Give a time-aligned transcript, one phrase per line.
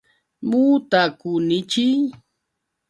[0.47, 1.99] Muhuta qunichiy.